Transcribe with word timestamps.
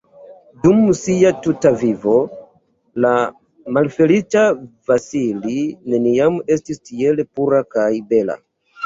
Dum 0.61 0.77
sia 0.99 1.31
tuta 1.47 1.71
vivo, 1.81 2.13
la 3.05 3.11
malfeliĉa 3.77 4.45
Vasili 4.93 5.59
neniam 5.95 6.41
estis 6.57 6.83
tiel 6.89 7.23
pura 7.37 7.61
kaj 7.77 7.87
bela. 8.15 8.39